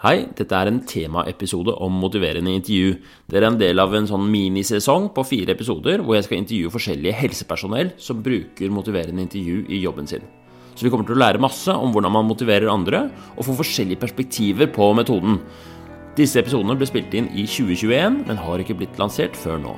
[0.00, 2.94] Hei, dette er en temaepisode om motiverende intervju.
[3.28, 6.72] Dere er en del av en sånn minisesong på fire episoder hvor jeg skal intervjue
[6.72, 10.24] forskjellige helsepersonell som bruker motiverende intervju i jobben sin.
[10.72, 13.02] Så vi kommer til å lære masse om hvordan man motiverer andre,
[13.36, 15.36] og få forskjellige perspektiver på metoden.
[16.16, 19.76] Disse episodene ble spilt inn i 2021, men har ikke blitt lansert før nå.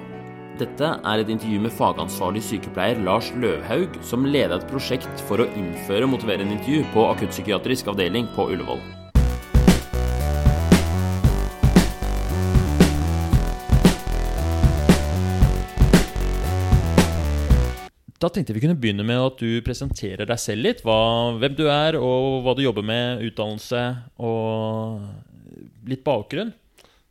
[0.63, 5.51] Dette er et intervju med fagansvarlig sykepleier Lars Løvhaug, som leda et prosjekt for å
[5.59, 9.02] innføre motiverende intervju på akuttpsykiatrisk avdeling på Ullevål.
[18.23, 20.83] Da tenkte jeg vi kunne begynne med at du presenterer deg selv litt.
[20.87, 23.81] Hva, hvem du er, og hva du jobber med, utdannelse
[24.23, 26.53] og litt bakgrunn.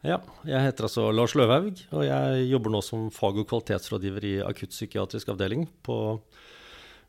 [0.08, 4.34] Ja, jeg heter altså Lars Løvhaug, og jeg jobber nå som fag- og kvalitetsrådgiver i
[4.48, 5.98] akuttpsykiatrisk avdeling på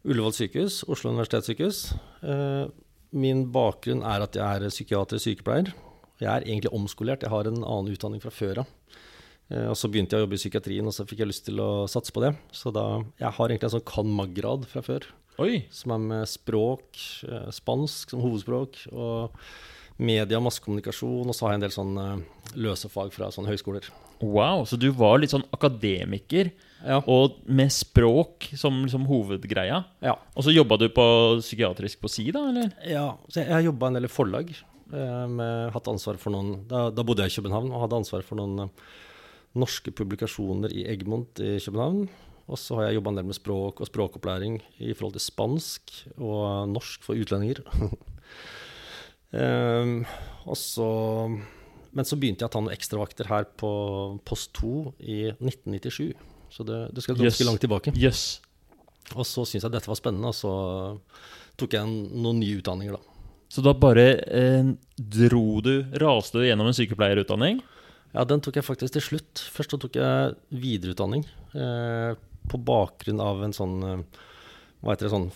[0.03, 1.84] Ullevål sykehus, Oslo universitetssykehus.
[2.27, 2.66] Eh,
[3.14, 5.70] min bakgrunn er at jeg er psykiatrisk sykepleier.
[6.19, 8.77] Jeg er egentlig omskolert, jeg har en annen utdanning fra før av.
[9.51, 11.61] Eh, og så begynte jeg å jobbe i psykiatrien, og så fikk jeg lyst til
[11.62, 12.34] å satse på det.
[12.55, 12.86] Så da,
[13.20, 15.08] jeg har egentlig en sånn cand.mag.-grad fra før,
[15.41, 16.91] Oi, som er med språk,
[17.25, 19.33] eh, spansk som hovedspråk, og
[20.03, 22.25] media og massekommunikasjon, og så har jeg en del sånn
[22.61, 23.86] løse fag fra sånne høyskoler.
[24.22, 26.53] wow, så du var litt sånn akademiker,
[26.84, 27.00] Ja.
[27.06, 29.84] og med språk som som hovedgreia.
[30.03, 30.16] Ja.
[30.36, 32.72] Og så jobba du på psykiatrisk på si, da, eller?
[32.86, 34.50] Ja, så jeg, jeg jobba en del i forlag.
[34.92, 38.22] Eh, med, hatt ansvar for noen, da, da bodde jeg i København og hadde ansvar
[38.27, 38.70] for noen
[39.58, 42.06] norske publikasjoner i Egmont i København.
[42.53, 45.92] Og så har jeg jobba en del med språk og språkopplæring i forhold til spansk
[46.19, 47.62] og norsk for utlendinger.
[49.33, 50.05] um,
[50.50, 50.89] og så,
[51.92, 53.72] men så begynte jeg å ta noen ekstravakter her på
[54.28, 56.12] Post 2 i 1997.
[56.53, 57.47] Så det, det skal ganske Yes.
[57.48, 57.94] langt tilbake.
[57.97, 58.41] Yes.
[59.16, 60.53] Og så syntes jeg dette var spennende, og så
[61.61, 63.09] tok jeg noen nye utdanninger, da.
[63.53, 67.59] Så da bare eh, dro du, raste du gjennom en sykepleierutdanning?
[68.12, 69.41] Ja, den tok jeg faktisk til slutt.
[69.55, 71.24] Først tok jeg videreutdanning
[71.56, 72.12] eh,
[72.50, 74.25] på bakgrunn av en sånn eh,
[74.82, 75.28] Hva heter det sånn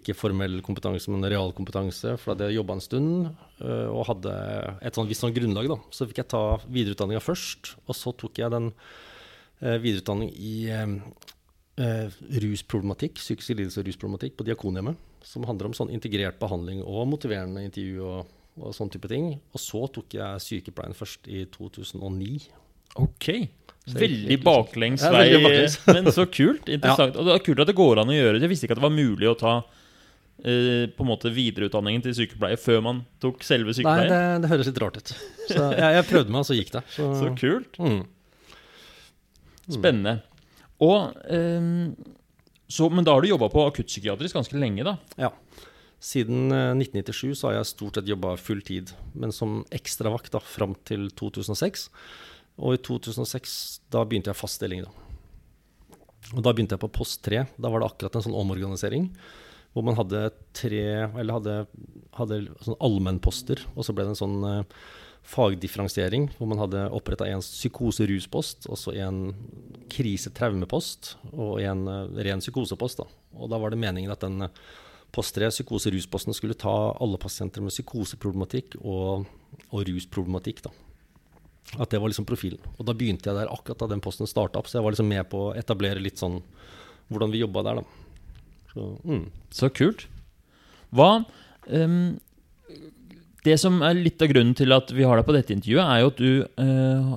[0.00, 2.16] Ikke formell kompetanse, men realkompetanse.
[2.18, 3.28] For da hadde jeg jobba en stund
[3.62, 4.34] eh, og hadde
[4.82, 5.78] et sånn visst sånn grunnlag, da.
[5.94, 8.72] Så fikk jeg ta videreutdanninga først, og så tok jeg den
[9.62, 14.98] eh, videreutdanning i eh, rusproblematikk, psykiske lidelser og rusproblematikk på Diakonhjemmet.
[15.26, 19.34] Som handler om sånn integrert behandling og motiverende intervju og, og sånn type ting.
[19.54, 22.36] Og så tok jeg sykepleien først i 2009.
[23.02, 23.30] Ok.
[23.86, 25.78] Veldig baklengs vei, veldig baklengs.
[25.94, 26.70] men så kult.
[26.72, 27.18] Interessant.
[27.18, 28.46] Og det er kult at det går an å gjøre det.
[28.46, 32.16] Jeg visste ikke at det var mulig å ta eh, på en måte videreutdanningen til
[32.18, 35.14] sykepleier før man tok selve Nei, det, det høres litt rart ut.
[35.46, 36.84] Så jeg, jeg prøvde meg, og så gikk det.
[36.96, 37.80] Så, Så kult.
[37.82, 38.02] mm.
[39.66, 40.20] Spennende.
[40.84, 41.94] Og ehm,
[42.68, 44.96] så, Men da har du jobba på akuttpsykiatrisk ganske lenge, da?
[45.18, 45.30] Ja.
[46.02, 50.42] Siden eh, 1997 så har jeg stort sett jobba full tid, men som ekstravakt da,
[50.44, 51.88] fram til 2006.
[52.60, 53.56] Og i 2006
[53.92, 54.84] da begynte jeg fast stilling.
[54.86, 55.06] Da.
[56.34, 57.44] Og da begynte jeg på post 3.
[57.56, 59.10] Da var det akkurat en sånn omorganisering.
[59.76, 61.56] Hvor man hadde tre Eller hadde,
[62.16, 64.62] hadde sånn allmennposter, og så ble det en sånn uh,
[65.28, 66.30] fagdifferensiering.
[66.38, 69.20] Hvor man hadde oppretta en psykose-ruspost, og så en
[69.92, 73.04] krise-traumepost og en uh, ren psykosepost.
[73.04, 73.22] Da.
[73.36, 74.64] Og da var det meningen at den eh,
[75.14, 79.28] post 3, psykose-rusposten, skulle ta alle pasienter med psykoseproblematikk og,
[79.70, 80.64] og rusproblematikk.
[80.66, 80.74] da.
[81.82, 82.62] At det var liksom profilen.
[82.76, 85.10] Og da begynte jeg der akkurat da den posten starta opp, så jeg var liksom
[85.10, 86.40] med på å etablere litt sånn
[87.10, 88.36] hvordan vi jobba der, da.
[88.72, 89.24] Så, mm.
[89.54, 90.06] Så kult.
[90.94, 91.10] Hva
[91.70, 92.18] um,
[93.46, 96.02] Det som er litt av grunnen til at vi har deg på dette intervjuet, er
[96.02, 96.30] jo at du
[96.60, 97.16] uh,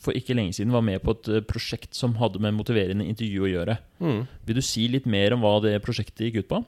[0.00, 3.44] for ikke lenge siden var med på et eh, prosjekt som hadde med motiverende intervju
[3.44, 3.76] å gjøre.
[4.00, 4.22] Mm.
[4.48, 6.60] Vil du si litt mer om hva det prosjektet gikk ut på?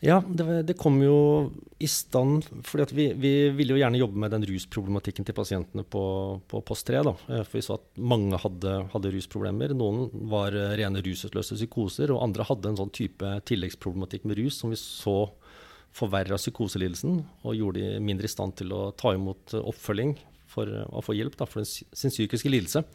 [0.00, 1.16] Ja, det, det kom jo
[1.80, 6.04] i stand fordi vi, vi ville jo gjerne jobbe med den rusproblematikken til pasientene på,
[6.48, 7.02] på post 3.
[7.04, 7.12] Da.
[7.28, 9.74] Eh, For vi så at mange hadde, hadde rusproblemer.
[9.76, 14.62] Noen var eh, rene rusutløse psykoser, og andre hadde en sånn type tilleggsproblematikk med rus
[14.62, 15.18] som vi så
[15.96, 20.14] forverra psykoselidelsen og gjorde de mindre i stand til å ta imot oppfølging
[20.48, 22.86] for eh, å få hjelp da, for sin psykiske lidelse.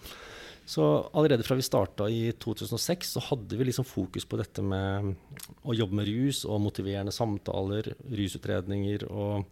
[0.66, 0.84] Så
[1.14, 5.14] allerede fra vi starta i 2006, så hadde vi liksom fokus på dette med
[5.62, 9.46] å jobbe med rus og motiverende samtaler, rusutredninger og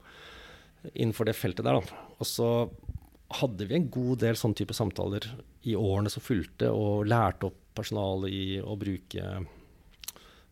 [0.91, 1.77] innenfor det feltet der.
[1.77, 2.05] Da.
[2.17, 2.47] Og så
[3.39, 5.27] hadde vi en god del sånne type samtaler
[5.69, 9.37] i årene som fulgte, og lærte opp personalet i å bruke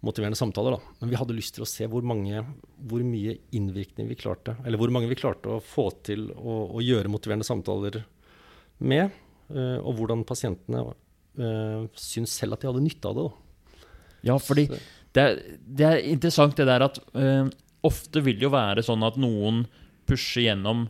[0.02, 0.78] motiverende samtaler.
[0.78, 0.94] Da.
[1.02, 2.46] Men vi hadde lyst til å se hvor, mange,
[2.90, 6.86] hvor mye innvirkning vi klarte, eller hvor mange vi klarte å få til å, å
[6.86, 8.04] gjøre motiverende samtaler
[8.82, 9.10] med,
[9.82, 13.28] og hvordan pasientene uh, syns selv at de hadde nytte av det.
[13.28, 13.90] Da.
[14.32, 14.68] Ja, fordi
[15.16, 17.50] det er, det er interessant det der at uh,
[17.88, 19.66] ofte vil det jo være sånn at noen
[20.10, 20.86] pusher gjennom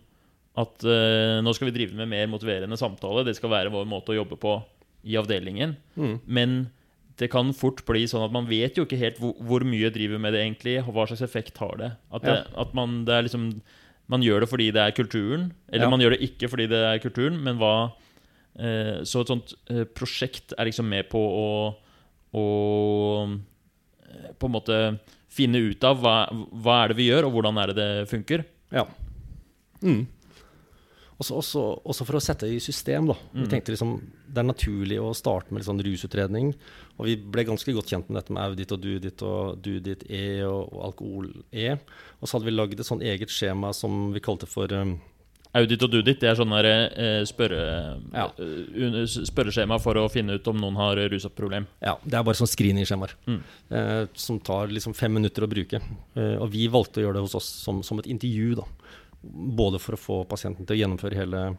[0.59, 3.23] at uh, nå skal vi drive med mer motiverende samtale.
[3.27, 4.57] Det skal være vår måte å jobbe på
[5.07, 5.77] i avdelingen.
[5.95, 6.15] Mm.
[6.27, 6.57] Men
[7.21, 10.21] det kan fort bli sånn at man vet jo ikke helt hvor, hvor mye driver
[10.21, 10.77] med det egentlig.
[10.83, 11.91] og Hva slags effekt har det?
[12.11, 13.49] At, det, at man, det er liksom,
[14.11, 15.91] man gjør det fordi det er kulturen, eller Ja.
[15.91, 17.39] man gjør det ikke fordi det er kulturen.
[17.45, 17.91] Men hva eh,
[19.07, 21.51] Så et sånt eh, prosjekt er liksom med på å,
[22.35, 22.45] å
[23.23, 24.79] eh, På en måte
[25.31, 28.43] finne ut av hva, hva er det vi gjør, og hvordan er det det funker.
[28.75, 28.83] Ja.
[29.79, 30.03] Mm.
[31.21, 33.15] Også, også, også for å sette i system, da.
[33.35, 33.91] Vi tenkte liksom
[34.25, 36.49] Det er naturlig å starte med sånn rusutredning.
[36.97, 40.41] Og vi ble ganske godt kjent med dette med Audit og Dudit og Dudit E
[40.47, 41.75] og, og Alkohol-E.
[42.17, 44.95] Og så hadde vi lagd et sånn eget skjema som vi kalte for um,
[45.53, 48.25] Audit og Dudit det er sånn der, eh, spørre, Ja.
[48.39, 51.65] eh, spørreskjema for å finne ut om noen har rusproblem.
[51.83, 53.11] Ja, det er bare sånn screeningskjemaer.
[53.27, 53.41] Mm.
[53.71, 55.81] Eh, som tar liksom fem minutter å bruke.
[56.15, 58.63] Eh, og vi valgte å gjøre det hos oss som, som et intervju, da.
[59.23, 61.57] Både for å få pasienten til å gjennomføre hele,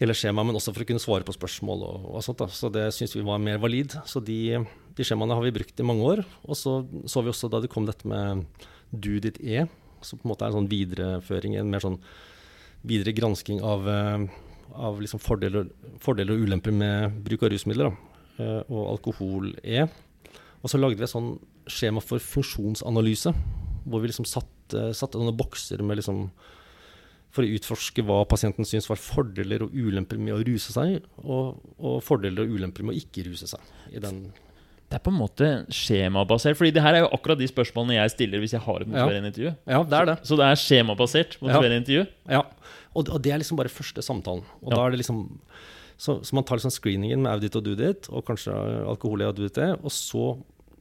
[0.00, 2.38] hele skjemaet, men også for å kunne svare på spørsmål og, og sånt.
[2.40, 2.46] da.
[2.48, 3.92] Så det syns vi var mer valid.
[4.08, 4.64] Så de,
[4.96, 6.24] de skjemaene har vi brukt i mange år.
[6.48, 8.46] Og så så vi også da det kom dette med
[8.90, 9.68] Do ditt E,
[10.00, 12.00] som på en måte er en sånn videreføring, en mer sånn
[12.84, 14.26] videre gransking av, eh,
[14.74, 15.68] av liksom fordeler,
[16.02, 17.90] fordeler og ulemper med bruk av rusmidler.
[17.90, 18.14] Da.
[18.44, 19.86] Eh, og alkohol-E.
[20.62, 21.38] Og så lagde vi et sånn
[21.70, 23.32] skjema for funksjonsanalyse,
[23.84, 26.28] hvor vi liksom satte, satte noen bokser med liksom
[27.34, 31.58] for å utforske hva pasienten syns var fordeler og ulemper med å ruse seg, og,
[31.82, 33.72] og fordeler og ulemper med å ikke ruse seg.
[33.90, 34.28] I den
[34.94, 36.54] Det er på en måte skjemabasert.
[36.54, 39.32] Fordi det her er jo akkurat de spørsmålene jeg stiller hvis jeg har et motiverende
[39.32, 39.54] intervju.
[39.74, 40.16] ja, det er det.
[40.28, 42.04] Så det er skjemabasert motiverende intervju.
[42.30, 42.44] Ja.
[42.94, 44.44] Og, og det er liksom bare første samtalen.
[44.62, 44.76] Og Ja.
[44.78, 45.24] da er det liksom
[45.98, 48.54] så, så man tar liksom screeningen med Audit og Dudit, og kanskje
[48.86, 50.24] alkohol i Audit, og så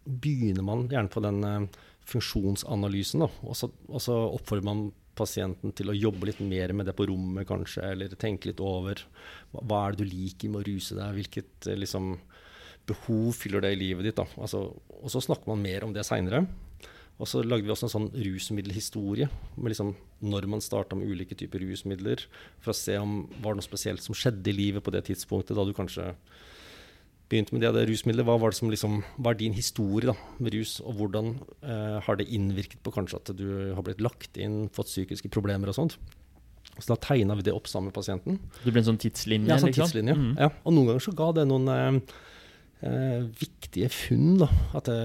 [0.06, 1.68] begynner man gjerne på den eh,
[2.10, 3.22] funksjonsanalysen.
[3.24, 3.30] Da.
[3.46, 4.88] Og, så, og så oppfordrer man
[5.18, 9.04] pasienten til å jobbe litt mer med det på rommet, kanskje, eller tenke litt over
[9.54, 12.16] hva, hva er det du liker med å ruse deg, hvilket eh, liksom,
[12.90, 14.22] behov fyller det i livet ditt.
[14.38, 16.46] Altså, og så snakker man mer om det seinere.
[17.22, 19.94] Og så lagde vi også en sånn rusmiddelhistorie, med liksom
[20.26, 22.24] når man starta med ulike typer rusmidler,
[22.64, 25.56] for å se om var det noe spesielt som skjedde i livet på det tidspunktet
[25.56, 26.10] da du kanskje
[27.30, 28.28] begynte med det, det rusmiddelet.
[28.28, 31.32] Hva var det som liksom, hva er din historie da, med rus, og hvordan
[31.62, 33.48] eh, har det innvirket på kanskje at du
[33.78, 35.98] har blitt lagt inn, fått psykiske problemer og sånt.
[36.80, 38.40] Så da tegna vi det opp sammen med pasienten.
[38.64, 39.52] Det ble en sånn tidslinje.
[39.52, 39.86] Ja, sånn liksom.
[39.86, 40.18] tidslinje.
[40.18, 40.32] Mm.
[40.42, 40.50] Ja.
[40.66, 42.16] Og noen ganger så ga det noen eh,
[42.84, 44.38] eh, viktige funn.
[44.44, 44.50] Da.
[44.78, 45.00] At det,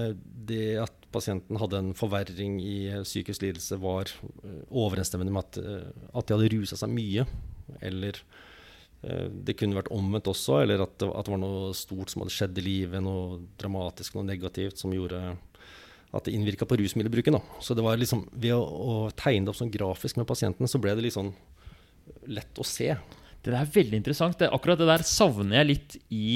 [0.49, 5.59] det at pasienten hadde en forverring i eh, psykisk lidelse, var eh, overensstemmende med at,
[5.63, 7.25] eh, at de hadde rusa seg mye.
[7.85, 8.19] Eller
[9.03, 12.25] eh, det kunne vært omvendt også, eller at det, at det var noe stort som
[12.25, 15.37] hadde skjedd i livet, noe dramatisk, noe negativt, som gjorde
[16.09, 17.37] at det innvirka på rusmiddelbruken.
[17.37, 17.61] Da.
[17.61, 20.81] Så det var liksom, ved å, å tegne det opp sånn grafisk med pasienten, så
[20.81, 21.35] ble det litt sånn
[22.29, 22.95] lett å se.
[23.39, 24.39] Det der er veldig interessant.
[24.39, 26.31] Det, akkurat det der savner jeg litt i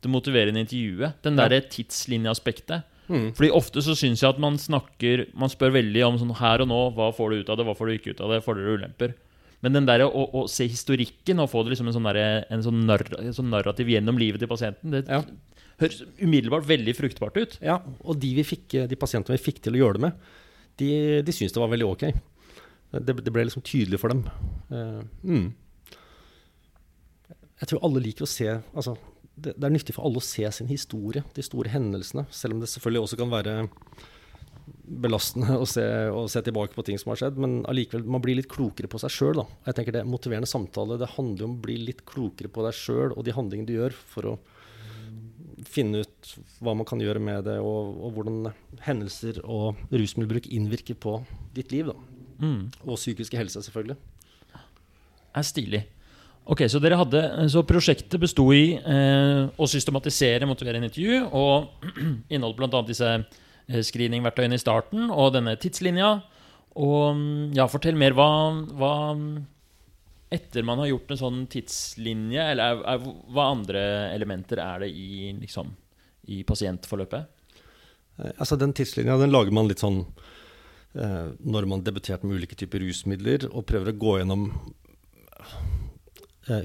[0.00, 1.18] det motiverende intervjuet.
[1.24, 2.86] Den derre tidslinjeaspektet.
[3.10, 3.30] Mm.
[3.34, 6.70] Fordi ofte så syns jeg at man snakker Man spør veldig om sånn her og
[6.70, 6.78] nå.
[6.94, 8.80] Hva får du ut av det, hva får du ikke ut av det, fordeler og
[8.84, 9.16] ulemper.
[9.60, 12.62] Men den der å, å se historikken og få det liksom en sånn, der, en
[12.64, 15.20] sånn, narr, en sånn narrativ gjennom livet til pasienten, det Ja.
[15.82, 17.58] høres umiddelbart veldig fruktbart ut.
[17.60, 20.30] Ja, og de, vi fikk, de pasientene vi fikk til å gjøre det med,
[20.80, 20.90] de,
[21.26, 22.06] de syntes det var veldig ok.
[23.04, 24.24] Det, det ble liksom tydelig for dem.
[24.72, 25.50] Uh, mm.
[27.60, 28.96] Jeg tror alle liker å se altså,
[29.44, 32.26] det, det er nyttig for alle å se sin historie, de store hendelsene.
[32.34, 33.54] Selv om det selvfølgelig også kan være
[34.90, 37.40] belastende å se, å se tilbake på ting som har skjedd.
[37.40, 39.42] Men allikevel, man blir litt klokere på seg sjøl.
[39.66, 43.14] Jeg tenker det Motiverende samtale det handler om å bli litt klokere på deg sjøl
[43.14, 44.38] og de handlingene du gjør, for å
[45.66, 46.30] finne ut
[46.64, 48.52] hva man kan gjøre med det, og, og hvordan
[48.86, 51.18] hendelser og rusmiddelbruk innvirker på
[51.56, 51.92] ditt liv.
[52.40, 52.70] Mm.
[52.86, 53.98] Og psykiske helse, selvfølgelig.
[55.36, 55.82] er stilig.
[56.44, 61.84] Ok, Så hadde, så prosjektet besto i eh, å systematisere motiverende intervju og
[62.32, 62.82] inneholdt bl.a.
[62.88, 66.14] disse eh, screeningverktøyene i starten og denne tidslinja.
[66.80, 68.16] Og mm, ja, fortell mer.
[68.16, 68.30] Hva,
[68.72, 68.94] hva
[70.30, 73.80] Etter man har gjort en sånn tidslinje, eller er, er, hva andre
[74.14, 75.72] elementer er det i, liksom,
[76.30, 77.56] i pasientforløpet?
[78.22, 80.04] Eh, altså Den tidslinja den lager man litt sånn
[80.94, 84.46] eh, når man debuterte med ulike typer rusmidler, og prøver å gå gjennom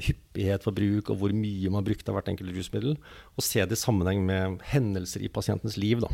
[0.06, 2.96] hyppighet for bruk og hvor mye man brukte av hvert enkelt rusmiddel,
[3.38, 6.02] og se det i sammenheng med hendelser i pasientens liv.
[6.04, 6.10] Da.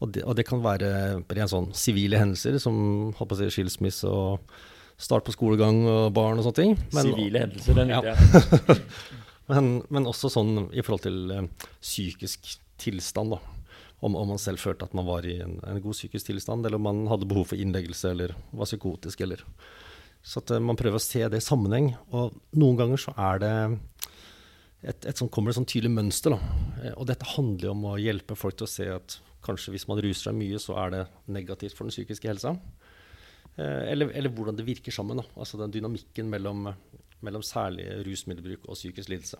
[0.00, 0.90] Og, det, og det kan være
[1.24, 4.44] rent sånn sivile hendelser, som si, skilsmisse og
[5.00, 6.76] start på skolegang og barn og sånne ting.
[6.96, 8.00] Men- Sivile hendelser, den Ja.
[8.04, 8.80] likte jeg.
[9.48, 13.38] Men, men også sånn i forhold til eh, psykisk tilstand, da.
[14.04, 16.76] Om, om man selv følte at man var i en, en god psykisk tilstand, eller
[16.76, 19.40] om man hadde behov for innleggelse, eller var psykotisk, eller
[20.26, 21.92] Så at man prøver å se det i sammenheng.
[22.10, 23.52] Og noen ganger så er det
[24.82, 26.34] et, et sånt, kommer det sånn tydelig mønster.
[26.34, 26.92] Da.
[26.96, 30.02] Og dette handler jo om å hjelpe folk til å se at kanskje hvis man
[30.02, 32.56] ruser seg mye, så er det negativt for den psykiske helsa.
[33.56, 35.22] Eller, eller hvordan det virker sammen.
[35.22, 35.28] Da.
[35.38, 36.66] Altså den dynamikken mellom,
[37.24, 39.38] mellom særlig rusmiddelbruk og psykisk lidelse.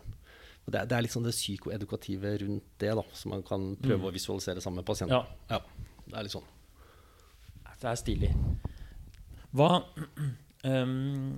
[0.66, 4.08] Det er, det er, sånn det psykoedukative rundt det, da, som man kan prøve mm.
[4.08, 5.18] å visualisere sammen med pasienten.
[5.18, 5.58] Ja.
[5.58, 6.00] ja.
[6.06, 6.48] Det er litt sånn.
[7.76, 8.32] Det er stilig.
[9.54, 9.68] Hva
[10.64, 11.36] um,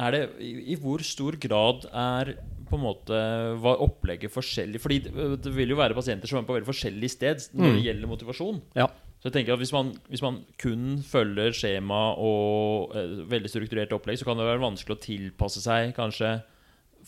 [0.00, 2.34] er det i, i, hvor stor grad er
[2.70, 3.20] på en måte
[3.60, 4.80] var opplegget forskjellig?
[4.80, 7.76] Fordi det, det vil jo være pasienter som er på veldig forskjellig sted når mm.
[7.76, 8.60] det gjelder motivasjon.
[8.78, 8.88] Ja.
[9.20, 13.92] Så jeg tenker at hvis man, hvis man kun følger skjema og eh, veldig strukturert
[13.92, 16.38] opplegg, så kan det være vanskelig å tilpasse seg kanskje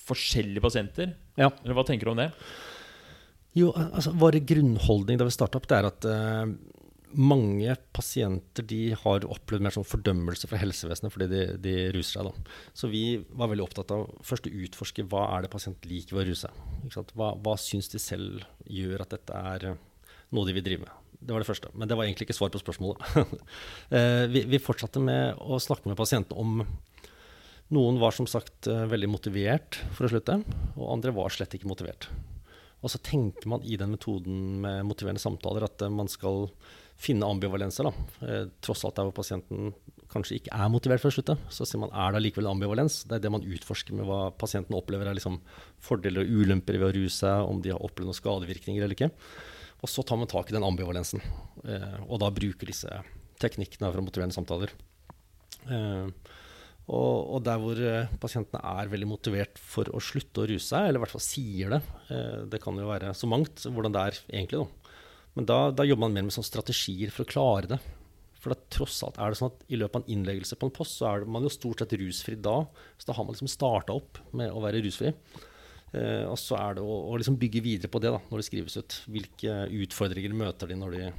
[0.02, 1.14] forskjellige pasienter.
[1.40, 1.48] Ja.
[1.62, 2.28] Eller Hva tenker du om det?
[3.56, 6.52] Jo, altså Vår grunnholdning da vi starta opp, det er at uh,
[7.18, 12.28] mange pasienter de har opplevd mer sånn fordømmelse fra helsevesenet fordi de, de, ruser seg.
[12.28, 12.56] Da.
[12.78, 16.24] Så vi var veldig opptatt av først å utforske hva er det pasienten liker ved
[16.24, 17.14] å ruse seg.
[17.18, 19.80] Hva, hva syns de selv gjør at dette er eh,
[20.32, 20.98] noe de vil drive med.
[21.22, 21.70] Det var det første.
[21.78, 23.04] Men det var egentlig ikke svar på spørsmålet.
[23.92, 26.64] uh, vi, vi fortsatte med å snakke med pasientene om
[27.72, 30.34] noen var som sagt eh, veldig motivert for å slutte,
[30.76, 32.08] og andre var slett ikke motivert.
[32.82, 36.50] Og så tenker man i den metoden med motiverende samtaler at eh, man skal
[37.00, 37.88] finne ambivalenser.
[37.88, 38.26] Da.
[38.26, 39.72] Eh, tross alt der hvor pasienten
[40.12, 43.00] kanskje ikke er motivert for å slutte, så ser man er det likevel ambivalens.
[43.08, 45.40] Det er det man utforsker med hva pasienten opplever er liksom
[45.82, 49.10] fordeler og ulemper ved å ruse seg, om de har opplevd noen skadevirkninger eller ikke.
[49.82, 51.18] Og så tar man tak i den ambivalensen,
[52.06, 53.00] og da bruker disse
[53.42, 54.70] teknikkene fra motiverende samtaler.
[56.90, 60.88] Og, og, der hvor eh, pasientene er veldig motivert for å slutte å ruse seg,
[60.88, 61.78] eller i hvert fall sier det
[62.10, 64.64] eh, Det kan jo være så mangt hvordan det er egentlig.
[64.64, 64.81] Da.
[65.36, 67.78] Men da, da, jobber man mer med sånn strategier for å klare det.
[68.42, 70.74] For da, tross alt er det sånn at i løpet av en innleggelse på en
[70.74, 72.58] post, så er man jo stort sett rusfri da.
[72.98, 75.14] Så da har man liksom starta opp med å være rusfri.
[75.92, 78.48] Eh, og så er det å, å liksom bygge videre på det da, når det
[78.48, 78.98] skrives ut.
[79.12, 81.10] Hvilke utfordringer møter de når de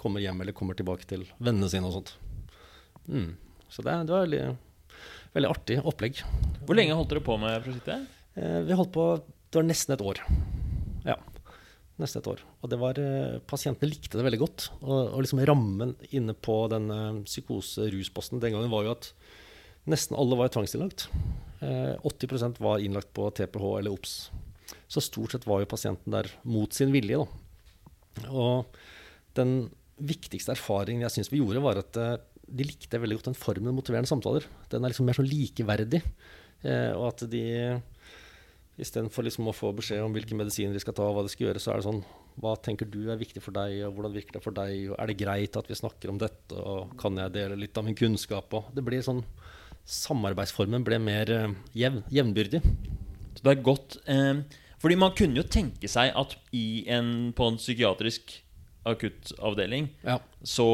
[0.00, 2.14] kommer hjem eller kommer tilbake til vennene sine og sånt.
[3.10, 3.32] Mm.
[3.70, 4.44] Så det, det var veldig
[5.34, 6.22] veldig artig opplegg.
[6.66, 8.08] Hvor lenge holdt dere på med prosjektet?
[8.34, 9.12] Eh, vi holdt på
[9.50, 10.20] det var nesten et år.
[12.00, 12.04] Ja.
[12.06, 12.40] Nesten et år.
[12.64, 14.70] Og det var, eh, pasientene likte det veldig godt.
[14.80, 19.10] Og, og liksom rammen inne på den eh, psykose-rusposten den gangen var jo at
[19.90, 21.08] nesten alle var tvangsinnlagt.
[21.60, 24.30] Eh, 80% var innlagt på TPH eller OBS.
[24.88, 27.20] Så stort sett var jo pasienten der mot sin vilje.
[27.20, 28.30] Da.
[28.32, 28.80] Og
[29.36, 32.16] den viktigste erfaringen jeg syns vi gjorde, var at eh,
[32.50, 34.46] de likte veldig godt den formen motiverende samtaler.
[34.72, 36.00] Den er liksom mer sånn likeverdig.
[36.64, 37.44] Eh, og at de
[38.82, 41.48] istedenfor liksom å få beskjed om hvilke medisiner de skal ta, og hva de skal
[41.48, 42.02] gjøre, så er det sånn
[42.40, 44.92] Hva tenker du er viktig for deg, og hvordan virker det for deg?
[44.92, 47.84] Og er det greit at vi snakker om dette, og kan jeg dele litt av
[47.86, 48.54] min kunnskap?
[48.56, 49.24] Og det blir sånn
[49.90, 52.60] Samarbeidsformen ble mer eh, jevn, jevnbyrdig.
[53.34, 54.42] Så det er godt eh,
[54.82, 58.36] Fordi man kunne jo tenke seg at i en, på en psykiatrisk
[58.88, 60.14] akuttavdeling, ja.
[60.40, 60.64] så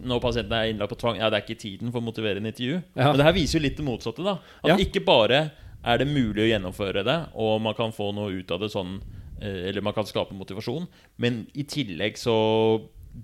[0.00, 2.48] når pasienten er innlagt på tvang Ja, det er ikke tiden for å motivere en
[2.48, 2.78] intervju.
[2.96, 3.10] Ja.
[3.10, 4.24] Men det her viser jo litt det motsatte.
[4.24, 4.78] da At ja.
[4.80, 5.42] ikke bare
[5.88, 8.98] er det mulig å gjennomføre det, og man kan få noe ut av det sånn
[9.40, 12.36] eh, Eller man kan skape motivasjon, men i tillegg så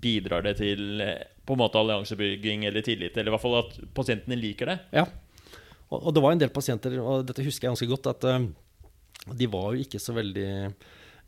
[0.01, 3.17] bidrar det til eh, på en måte alliansebygging eller tillit.
[3.17, 4.77] Eller i hvert fall at pasientene liker det.
[4.97, 5.05] Ja.
[5.93, 9.47] Og, det var en del pasienter, og dette husker jeg ganske godt, at uh, de
[9.53, 10.49] var jo ikke så veldig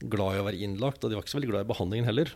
[0.10, 2.34] glad i å være innlagt, og de var ikke så veldig glad i behandlingen heller.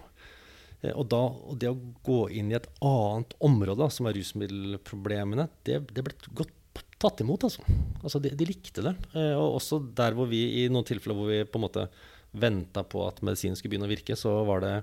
[0.82, 5.48] Eh, og, da, og det å gå inn i et annet område, som er rusmiddelproblemene,
[5.68, 6.54] det, det ble godt
[7.02, 7.48] tatt imot.
[7.48, 7.66] Altså.
[8.02, 8.94] altså de, de, likte det.
[9.16, 11.88] Eh, og også der hvor vi i noen tilfeller hvor vi på en måte
[12.32, 14.76] venta på at medisinen skulle begynne å virke, så var det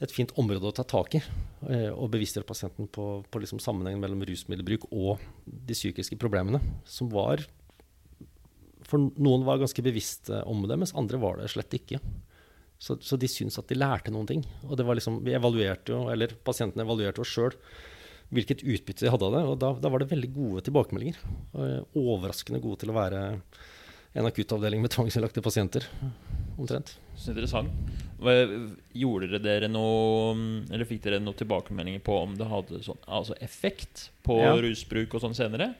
[0.00, 1.22] et fint område å ta tak i.
[1.68, 7.12] Eh, og bevisstgjøre pasienten på, på liksom sammenhengen mellom rusmiddelbruk og de psykiske problemene, som
[7.12, 7.44] var
[8.90, 12.00] for noen var ganske bevisste om det, mens andre var det slett ikke.
[12.80, 14.42] Så, så de syntes at de lærte noen ting.
[14.66, 17.54] Og det var liksom, vi evaluerte jo, eller pasientene evaluerte oss sjøl
[18.30, 19.42] hvilket utbytte de hadde av det.
[19.50, 21.20] Og da, da var det veldig gode tilbakemeldinger.
[21.98, 23.22] Overraskende gode til å være
[24.12, 25.86] en akuttavdeling med tvangsinnlagte pasienter.
[26.58, 26.96] Omtrent.
[27.16, 27.70] Så interessant.
[28.92, 30.34] Gjorde dere noe
[30.68, 34.52] Eller fikk dere noen tilbakemeldinger på om det hadde sånn, altså effekt på ja.
[34.60, 35.72] rusbruk og sånn senere?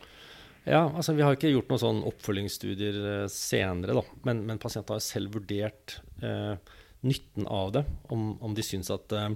[0.65, 4.05] Ja, altså Vi har ikke gjort noen sånn oppfølgingsstudier eh, senere, da.
[4.29, 6.55] Men, men pasientene har selv vurdert eh,
[7.01, 7.85] nytten av det.
[8.13, 9.31] Om, om de syns at eh,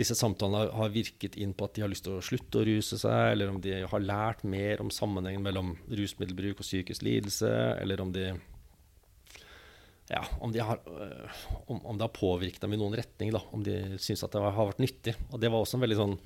[0.00, 2.98] disse samtalene har virket inn på at de har lyst til å slutte å ruse
[3.00, 8.02] seg, eller om de har lært mer om sammenhengen mellom rusmiddelbruk og psykisk lidelse, eller
[8.02, 8.30] om de
[10.10, 13.30] ja, om, de har, øh, om, om, det har påvirket dem i noen retning.
[13.34, 15.14] Da, om de syns at det har vært nyttig.
[15.30, 16.16] Og Det var også en veldig sånn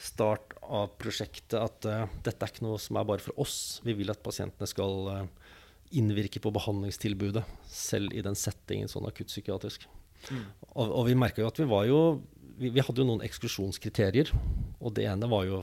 [0.00, 3.78] start av prosjektet at uh, dette er ikke noe som er bare for oss.
[3.86, 5.52] Vi vil at pasientene skal uh,
[5.94, 9.86] innvirke på behandlingstilbudet, selv i den settingen sånn akuttpsykiatrisk.
[10.28, 10.44] Mm.
[10.74, 12.00] Og, og, vi merka jo at vi var jo
[12.60, 14.32] vi, vi, hadde jo noen eksklusjonskriterier.
[14.80, 15.62] Og det ene var jo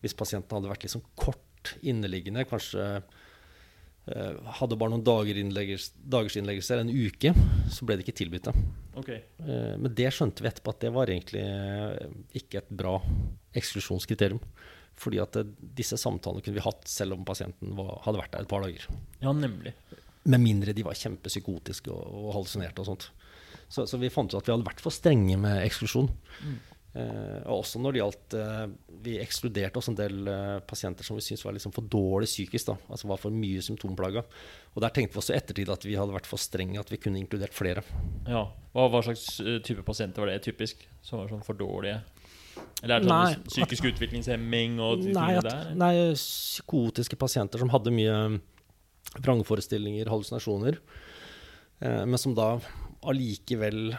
[0.00, 2.84] hvis pasienten hadde vært liksom kort inneliggende, kanskje
[4.08, 7.34] eh, hadde bare noen dager innleggelse, eller en uke,
[7.72, 8.54] så ble det ikke tilbudt det.
[9.02, 9.20] Okay.
[9.44, 11.44] Eh, men det skjønte vi etterpå at det var egentlig
[12.40, 12.96] ikke et bra
[13.60, 14.40] eksklusjonskriterium.
[15.00, 15.46] Fordi at det,
[15.78, 18.88] disse samtalene kunne vi hatt selv om pasienten var, hadde vært der et par dager.
[19.22, 19.72] Ja, nemlig.
[20.28, 23.08] Med mindre de var kjempepsykotiske og, og hallusinerte og sånt.
[23.70, 26.10] Så, så, vi fant ut at vi hadde vært for strenge med eksklusjon.
[26.42, 26.58] Mm.
[26.90, 28.62] Eh, og også når det gjaldt eh,
[29.06, 32.72] Vi ekskluderte også en del eh, pasienter som vi syntes var liksom for dårlig psykisk.
[32.72, 34.24] da, Altså var for mye symptomplaga.
[34.74, 36.98] Og der tenkte vi også i ettertid at vi hadde vært for strenge, at vi
[36.98, 37.86] kunne inkludert flere.
[38.26, 40.82] Ja, Hva, hva slags eh, type pasienter var det typisk?
[41.06, 42.00] Som var sånn for dårlige?
[42.82, 45.72] Eller er det sånn nei, psykisk at, utviklingshemming og nei, at, der?
[45.78, 48.16] Nei, psykotiske pasienter som hadde mye
[49.18, 50.78] vrangforestillinger, hallusinasjoner,
[51.82, 52.56] eh, men som da
[53.06, 53.94] allikevel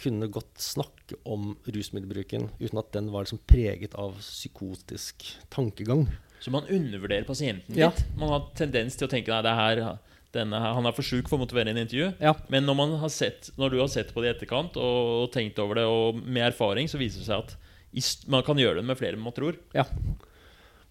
[0.00, 6.08] kunne godt snakke om rusmiddelbruken uten at den var liksom preget av psykotisk tankegang.
[6.42, 8.02] Så man undervurderer pasienten litt?
[8.18, 9.84] Man har tendens til å tenke nei, her
[10.34, 12.10] denne, han er for sjuk for å motivere en intervju.
[12.22, 12.34] Ja.
[12.52, 15.78] Men når, sett, når, du har sett på det i etterkant og, og, tenkt over
[15.78, 19.18] det, og med erfaring, så viser det seg at man kan gjøre det med flere
[19.18, 19.58] enn man tror.
[19.76, 19.86] Ja.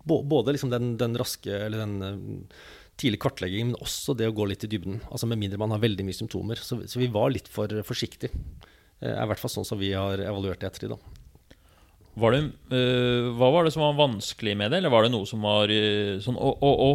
[0.07, 4.45] Både liksom den, den, raske eller den uh, tidlig kartlegging, men også det å gå
[4.49, 5.01] litt i dybden.
[5.09, 6.61] Altså Med mindre man har veldig mye symptomer.
[6.61, 8.31] Så, så vi var litt for forsiktige.
[9.01, 11.11] Det er i hvert fall sånn som vi har evaluert det etter i dag.
[12.23, 15.25] Var det, uh, hva var det som var vanskelig med det, eller var det noe
[15.25, 15.71] som var
[16.21, 16.91] sånn å, å, å,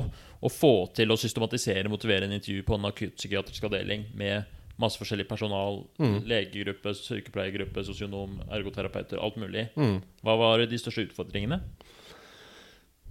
[0.46, 4.46] å, få til å systematisere, motivere en intervju på en akuttpsykiatrisk avdeling med
[4.78, 5.82] masse forskjellig personal.
[5.98, 6.20] Mm.
[6.30, 9.66] Legegruppe, sykepleiergruppe, sosionom, ergoterapeuter, alt mulig.
[9.74, 9.98] Mm.
[10.22, 11.60] Hva var de største utfordringene?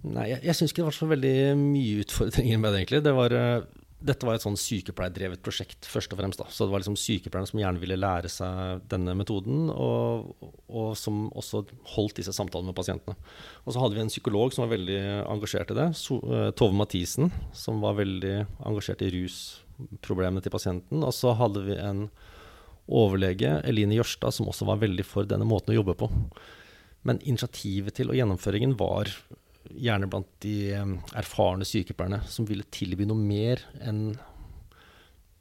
[0.06, 3.00] Nei, jeg, jeg syns ikke det var så veldig mye utfordringer med det, egentlig.
[3.02, 6.38] Det var, uh, dette var et sånn sykepleierdrevet prosjekt, først og fremst.
[6.38, 6.46] Da.
[6.54, 10.30] Så det var liksom sykepleierne som gjerne ville lære seg denne metoden, og,
[10.70, 11.64] og, som også
[11.96, 13.18] holdt disse samtalene med pasientene.
[13.64, 16.78] Og så hadde vi en psykolog som var veldig engasjert i det, so, uh, Tove
[16.78, 18.36] Mathisen, som var veldig
[18.70, 21.02] engasjert i rusproblemene til pasienten.
[21.02, 22.06] Og så hadde vi en
[22.88, 26.08] overlege, Eline Jørstad, som også var veldig for denne måten å jobbe på.
[27.06, 29.10] Men initiativet til og gjennomføringen var
[29.74, 30.72] gjerne blant de
[31.18, 34.16] erfarne sykepleierne som ville tilby noe mer enn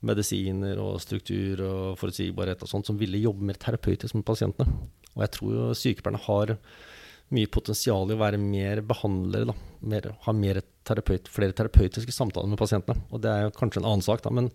[0.08, 4.88] medisiner og struktur og forutsigbarhet og sånt, som ville jobbe mer terapeutisk med pasientene.
[5.16, 6.56] Og jeg tror jo sykepleierne har
[7.36, 9.56] mye potensial i å være mer behandlere, da.
[9.92, 13.04] Mer, ha mer terapeut, flere terapeutiske samtaler med pasientene.
[13.12, 14.48] Og det er kanskje en annen sak, da, men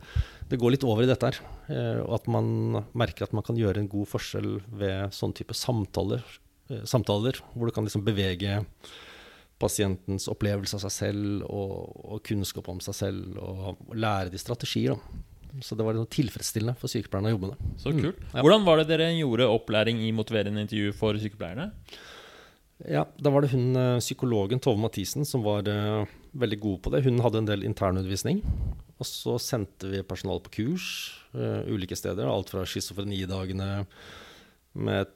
[0.48, 1.40] det går litt over i dette her.
[1.68, 5.56] Eh, og at man merker at man kan gjøre en god forskjell ved sånne type
[5.58, 6.24] samtaler,
[6.70, 8.62] eh, samtaler hvor du kan liksom bevege
[9.62, 14.40] pasientens opplevelse av seg selv og, og kunnskap om seg selv, og, og lære de
[14.40, 14.96] strategier.
[14.96, 15.22] da.
[15.60, 17.74] Så det var liksom tilfredsstillende for sykepleierne å jobbe med det.
[17.82, 18.16] Så kult.
[18.16, 18.40] Mm, ja.
[18.40, 21.68] Hvordan var det dere gjorde opplæring i motiverende intervju for sykepleierne?
[22.88, 26.92] Ja, Da var det hun eh, psykologen Tove Mathisen som var uh, veldig god på
[26.94, 27.04] det.
[27.04, 28.40] Hun hadde en del internundervisning.
[28.96, 30.86] Og så sendte vi personal på kurs
[31.36, 32.26] uh, ulike steder.
[32.26, 33.84] Alt fra schizofrenidagene
[34.72, 35.12] med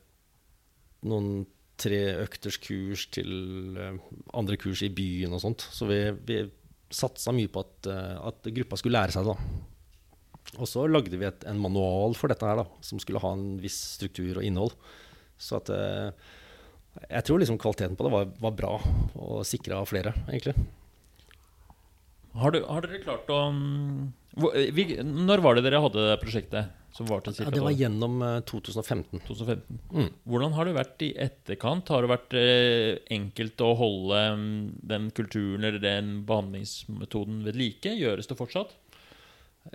[1.06, 1.46] noen
[1.80, 3.98] treøkters kurs til uh,
[4.36, 5.66] andre kurs i byen og sånt.
[5.72, 6.40] Så vi, vi
[6.92, 9.36] satsa mye på at, at, gruppa skulle lære seg det.
[10.56, 13.56] Og så lagde vi et, en manual for dette her, da, som skulle ha en
[13.60, 14.76] viss struktur og innhold.
[15.36, 15.72] Så at
[17.10, 18.72] jeg tror liksom kvaliteten på det var, var bra,
[19.18, 20.54] og sikra flere, egentlig.
[22.36, 23.40] Har, du, har, dere klart å
[24.36, 26.74] hvor, vi, Når var det dere hadde det prosjektet?
[26.96, 29.18] Som var ja, det var gjennom 2015.
[29.18, 29.80] Eh, 2015.
[29.92, 30.06] Mm.
[30.24, 31.90] Hvordan har det vært i etterkant?
[31.92, 34.54] Har det vært eh, enkelt å holde mm,
[34.94, 37.92] den kulturen eller den behandlingsmetoden ved like?
[38.00, 38.72] Gjøres det fortsatt?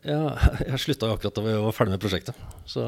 [0.02, 0.34] Ja,
[0.72, 2.42] jeg slutta jo akkurat da vi var ferdig med prosjektet.
[2.66, 2.88] Så,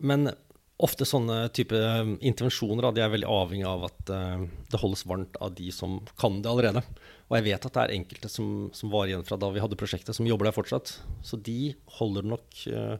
[0.00, 0.30] men
[0.78, 5.38] ofte sånne type um, intervensjoner de er veldig avhengig av at uh, det holdes varmt
[5.42, 6.82] av de som kan det allerede.
[7.28, 9.78] Og jeg vet at det er enkelte som, som var igjen fra da vi hadde
[9.80, 10.94] prosjektet, som jobber der fortsatt.
[11.26, 12.94] Så de holder nok uh,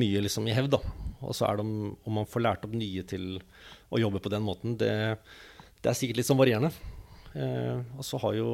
[0.00, 0.78] mye liksom i hevd.
[1.20, 3.38] Og så er det om, om, man får lært opp nye til
[3.92, 4.92] å jobbe på den måten, det,
[5.82, 6.72] det er sikkert litt sånn varierende.
[7.36, 8.52] Uh, og så har jo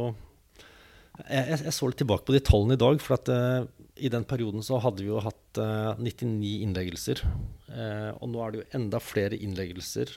[1.23, 3.01] jeg, jeg, så litt tilbake på de tallene i dag.
[3.03, 7.23] For at uh, i den perioden så hadde vi jo hatt uh, 99 innleggelser.
[7.71, 10.17] Uh, og nå er det jo enda flere innleggelser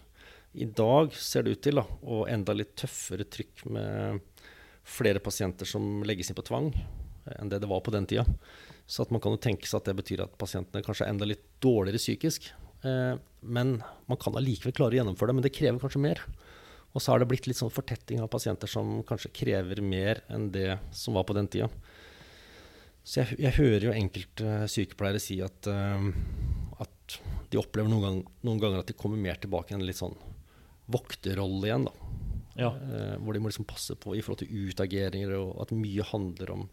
[0.58, 1.82] i dag, ser det ut til.
[1.82, 4.24] Da, og enda litt tøffere trykk med
[4.88, 6.72] flere pasienter som legges inn på tvang
[7.36, 8.24] enn det det var på den tida.
[8.88, 11.44] Så man kan jo tenke seg at det betyr at pasientene kanskje er enda litt
[11.60, 12.48] dårligere psykisk.
[13.42, 13.74] men
[14.08, 16.22] man kan allikevel klare å gjennomføre det, men det krever kanskje mer.
[16.95, 20.47] Og så har det blitt litt sånn fortetting av pasienter som kanskje krever mer enn
[20.54, 21.67] det som var på den tida.
[23.08, 26.10] Så jeg, jeg hører jo enkelte sykepleiere si at, uh,
[26.84, 27.19] at
[27.52, 30.17] de opplever noen, gang, noen, ganger at de kommer mer tilbake i en litt sånn
[30.91, 31.88] vokterrolle igjen.
[31.88, 32.10] da.
[32.58, 32.71] Ja.
[32.73, 36.56] Uh, hvor de må liksom passe på i forhold til utageringer, og at mye handler
[36.56, 36.67] om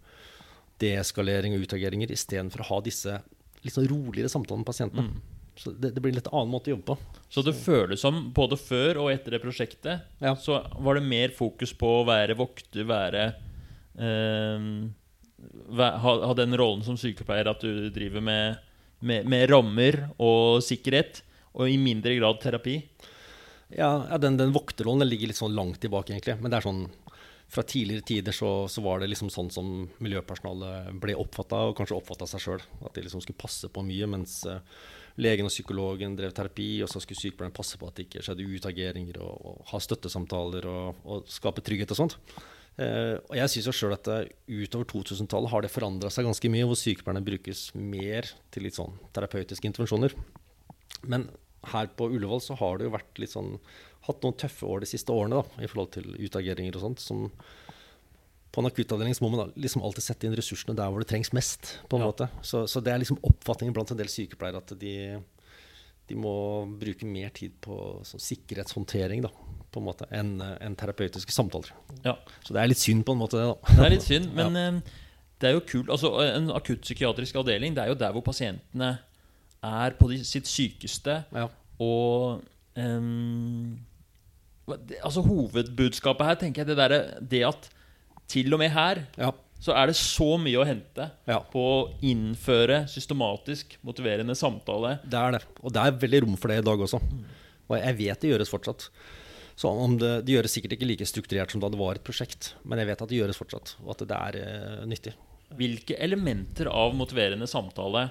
[0.82, 3.20] deeskalering og utageringer, istedenfor å ha disse
[3.64, 5.06] litt sånn roligere samtalene med pasientene.
[5.06, 5.33] Mm.
[5.56, 7.22] Så det, det, blir en litt annen måte å jobbe på.
[7.30, 10.34] Så det føles som, både før og etter det prosjektet, ja.
[10.34, 13.26] så var det mer fokus på å være vokter, være
[13.94, 14.66] eh,
[15.78, 18.66] ha, ha, den rollen som sykepleier at du driver med,
[19.04, 21.22] med, med, rammer og sikkerhet,
[21.54, 22.80] og i mindre grad terapi?
[23.74, 26.38] Ja, ja den, den vokterrollen ligger litt sånn langt tilbake, egentlig.
[26.42, 26.84] Men det er sånn
[27.54, 29.70] fra tidligere tider så, så, var det liksom sånn som
[30.02, 32.64] miljøpersonalet ble oppfatta, og kanskje oppfatta seg sjøl.
[32.82, 34.58] At de liksom skulle passe på mye, mens uh,
[35.20, 38.48] legen og psykologen drev terapi, og så skulle sykepleieren passe på at det ikke skjedde
[38.56, 42.18] utageringer, og, og ha støttesamtaler og, og, skape trygghet og sånt.
[42.74, 46.50] Uh, og jeg syns jo sjøl at uh, utover 2000-tallet har det forandra seg ganske
[46.50, 50.16] mye, hvor sykepleierne brukes mer til litt sånn terapeutiske intervensjoner.
[51.06, 51.28] Men
[51.70, 53.54] her på Ullevål så har det jo vært litt sånn
[54.04, 57.04] hatt noen tøffe år de siste årene da, i forhold til utageringer og sånt.
[57.04, 57.28] som
[58.54, 61.78] på en akuttavdeling må man liksom alltid sette inn ressursene der hvor det trengs mest.
[61.90, 62.10] på en ja.
[62.10, 62.28] måte.
[62.46, 64.94] Så, så, det er liksom oppfatningen blant en del sykepleiere at de,
[66.10, 66.34] de må
[66.78, 69.32] bruke mer tid på sånn sikkerhetshåndtering da,
[69.74, 71.74] på en måte, enn en terapeutiske samtaler.
[72.06, 72.14] Ja.
[72.46, 73.50] Så det er litt synd på en måte, det.
[73.50, 73.74] da.
[73.74, 74.68] Det er litt synd, men ja.
[74.70, 75.00] Eh,
[75.42, 75.90] det er jo kult.
[75.90, 78.94] Altså, en akuttpsykiatrisk avdeling det er jo der hvor pasientene
[79.64, 81.24] er på de, sitt sykeste.
[81.34, 81.48] Ja.
[81.82, 82.44] Og
[82.78, 83.74] um,
[84.64, 87.66] Altså Hovedbudskapet her tenker jeg det, der, det at
[88.30, 89.30] til og med her ja.
[89.62, 91.40] så er det så mye å hente ja.
[91.52, 94.98] på å innføre systematisk motiverende samtale.
[95.04, 95.42] Det er det.
[95.62, 97.00] Og det er veldig rom for det i dag også.
[97.64, 98.88] Og jeg vet det gjøres fortsatt.
[99.54, 102.80] Så det, det, gjøres sikkert ikke like strukturert som da det var et prosjekt, men
[102.80, 105.12] jeg vet at det gjøres fortsatt, og at det er eh, nyttig.
[105.54, 108.08] Hvilke elementer av motiverende samtale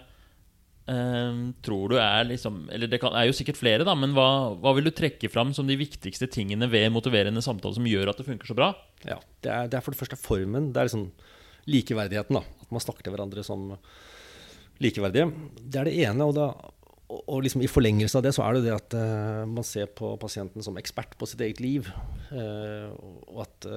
[1.63, 4.74] tror du er liksom Eller det kan, er jo sikkert flere, da, men hva, hva,
[4.76, 8.28] vil du trekke fram som de viktigste tingene ved motiverende samtale som gjør at det
[8.28, 8.74] funker så bra?
[9.08, 10.74] Ja, Det er, det er for det første formen.
[10.74, 11.08] Det er liksom
[11.72, 12.36] likeverdigheten.
[12.36, 13.72] da At man snakker til hverandre som
[14.84, 15.32] likeverdige.
[15.62, 16.28] Det er det ene.
[16.28, 16.50] Og, da,
[17.13, 20.17] og, liksom i forlengelse av det så er det det at uh, man ser på
[20.19, 21.88] pasienten som ekspert på sitt eget liv.
[22.34, 22.91] Uh,
[23.32, 23.72] og at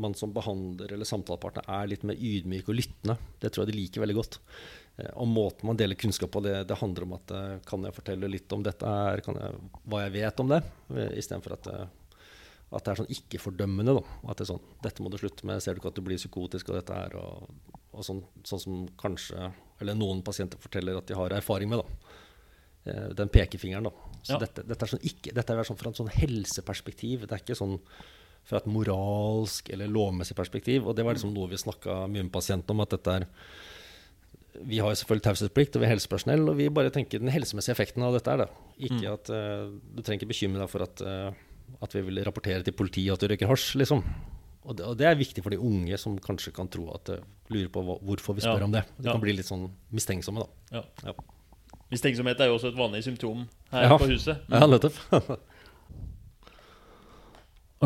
[0.00, 3.16] man som behandler eller samtalepartner er litt mer ydmyk og lyttende.
[3.40, 4.38] Det tror jeg de liker veldig godt.
[5.00, 7.96] Eh, og måten man deler kunnskap på, det, det handler om at eh, kan jeg
[7.96, 10.60] fortelle litt om dette her, jeg, hva jeg vet om det,
[10.94, 11.68] eh, istedenfor at,
[12.70, 13.96] at det er sånn ikke-fordømmende.
[14.24, 15.62] At det er sånn 'Dette må du slutte med.
[15.62, 18.82] Ser du ikke at du blir psykotisk av dette her?' Og, og sånn, sånn, som
[19.00, 21.80] kanskje Eller noen pasienter forteller at de har erfaring med.
[21.80, 23.10] da.
[23.16, 23.88] Den pekefingeren.
[23.88, 23.90] da.
[24.22, 24.38] Så ja.
[24.44, 27.24] dette, dette, er sånn ikke, dette er sånn fra et sånn helseperspektiv.
[27.24, 27.78] Det er ikke sånn
[28.44, 30.84] fra et moralsk eller lovmessig perspektiv.
[30.84, 32.84] Og det var liksom noe vi snakka mye med pasientene om.
[32.84, 33.26] at dette er
[34.54, 38.04] vi har selvfølgelig taushetsplikt, og vi er helsepersonell, og vi bare tenker den helsemessige effekten
[38.04, 38.48] av dette er det.
[38.88, 39.12] Ikke mm.
[39.12, 42.76] at uh, Du trenger ikke bekymre deg for at, uh, at, vi vil rapportere til
[42.76, 44.02] politiet at du røyker hasj, liksom.
[44.60, 47.26] Og det, og det, er viktig for de unge som kanskje kan tro at uh,
[47.52, 48.68] lurer på hva, hvorfor vi spør ja.
[48.68, 48.84] om det.
[48.98, 49.14] De ja.
[49.14, 50.80] kan bli litt sånn mistenksomme, da.
[50.80, 51.14] Ja.
[51.90, 54.42] Mistenksomhet er jo også et vanlig symptom her på huset.
[54.52, 54.98] Ja, nettopp.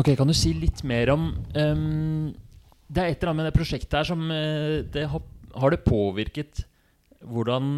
[0.01, 2.33] ok, kan du si litt mer om um,
[2.85, 4.27] Det er et eller annet med det prosjektet her som
[4.93, 5.23] det har
[5.55, 6.63] har det påvirket
[7.25, 7.69] hvordan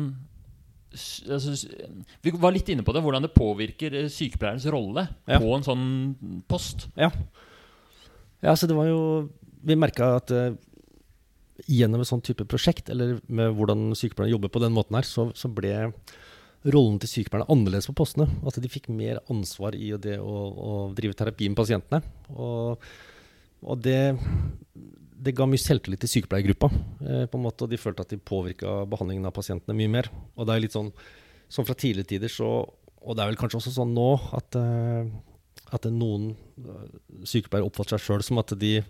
[0.92, 1.56] altså,
[2.24, 5.40] Vi var litt inne på det, hvordan det påvirker eh, sykepleierens rolle ja.
[5.40, 5.88] på en sånn
[6.50, 6.88] post.
[7.00, 7.12] Ja.
[8.44, 9.02] ja, så det var jo
[9.68, 10.56] Vi merka at uh,
[11.66, 15.30] gjennom et sånn type prosjekt, eller med hvordan sykepleierne jobber på den måten her, så,
[15.36, 15.74] så ble
[16.68, 18.28] rollen til sykepleierne annerledes på postene.
[18.48, 22.02] At de fikk mer ansvar i det å, å drive terapi med pasientene.
[22.36, 22.86] Og,
[23.66, 24.02] og det
[25.18, 26.70] det ga mye selvtillit til sykepleiergruppa.
[27.02, 30.10] Eh, på en måte, og De følte at de påvirka behandlingen av pasientene mye mer.
[30.36, 30.92] Og det er litt sånn,
[31.50, 32.68] sånn fra tidligere tider så,
[33.08, 35.08] Og det er vel kanskje også sånn nå at, eh,
[35.72, 36.88] at noen eh,
[37.24, 38.82] sykepleiere oppfatter seg sjøl som at de,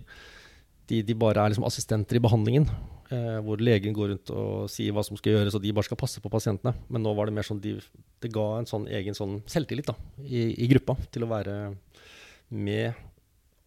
[0.90, 2.66] de, de, bare er liksom assistenter i behandlingen.
[3.14, 6.00] Eh, hvor legen går rundt og sier hva som skal gjøres, og de bare skal
[6.00, 6.74] passe på pasientene.
[6.90, 7.78] Men nå var det mer sånn de,
[8.24, 11.60] det ga en sånn egen sånn selvtillit da, i, i gruppa til å være
[12.50, 12.96] med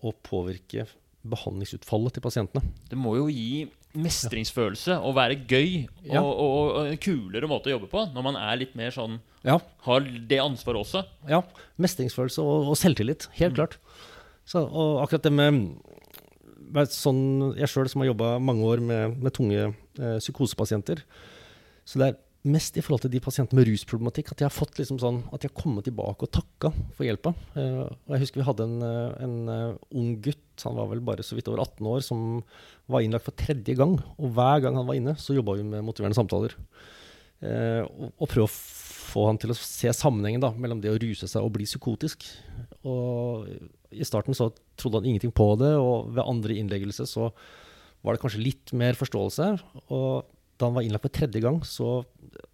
[0.00, 0.88] og påvirke
[1.26, 2.62] behandlingsutfallet til pasientene.
[2.88, 5.72] Det må jo gi mestringsfølelse og være gøy
[6.06, 6.20] ja.
[6.20, 9.18] og, og, og, en kulere måte å jobbe på når man er litt mer sånn
[9.42, 9.56] ja.
[9.86, 11.00] Har det ansvaret også.
[11.28, 11.40] Ja.
[11.80, 13.24] Mestringsfølelse og, og selvtillit.
[13.38, 13.56] Helt mm.
[13.56, 13.78] klart.
[14.44, 19.34] Så, og akkurat det med sånn, Jeg sjøl som har jobba mange år med, med
[19.34, 21.00] tunge eh, psykosepasienter.
[21.88, 24.32] Så det er mest i forhold til de pasientene med rusproblematikk.
[24.32, 27.34] At de har fått liksom sånn, at de har kommet tilbake og takka for hjelpa.
[27.56, 31.02] Uh, og jeg husker vi hadde en, eh, en uh, ung gutt, han var vel
[31.04, 32.24] bare så vidt over 18 år, som
[32.90, 33.98] var innlagt for tredje gang.
[34.16, 36.56] Og hver gang han var inne, så jobba vi med motiverende samtaler.
[37.40, 38.54] Uh, og, og prøve å
[39.10, 42.24] få han til å se sammenhengen da, mellom det å ruse seg og bli psykotisk.
[42.88, 43.48] Og
[43.92, 47.32] I starten så trodde han ingenting på det, og ved andre innleggelse så
[48.00, 49.48] var det kanskje litt mer forståelse.
[49.92, 50.28] Og
[50.60, 52.02] da han var innlagt for tredje gang, så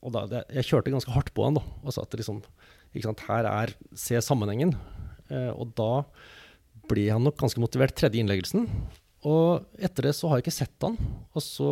[0.05, 2.43] og da, Jeg kjørte ganske hardt på han da, og sa at liksom,
[3.03, 4.75] sant, her er Se sammenhengen.
[5.31, 6.07] Eh, og da
[6.87, 8.69] ble han nok ganske motivert tredje innleggelsen.
[9.27, 10.99] Og etter det så har jeg ikke sett han.
[11.35, 11.71] Og så,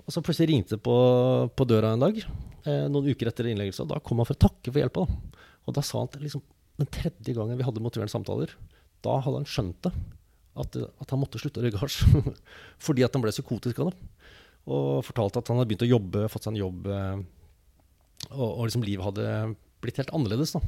[0.00, 0.96] og så plutselig ringte det på,
[1.52, 2.22] på døra en dag,
[2.64, 5.06] eh, noen uker etter innleggelsen, og da kom han for å takke for hjelpa.
[5.68, 6.44] Og da sa han at liksom,
[6.80, 8.54] den tredje gangen vi hadde motiverende samtaler,
[9.04, 9.92] da hadde han skjønt det.
[10.62, 12.02] At, at han måtte slutte å røyke hasj.
[12.86, 14.08] Fordi at han ble psykotisk av det.
[14.70, 17.22] Og fortalte at han hadde begynt å jobbe, fått seg en jobb, eh,
[18.30, 19.28] og, og liksom livet hadde
[19.82, 20.54] blitt helt annerledes.
[20.54, 20.62] da.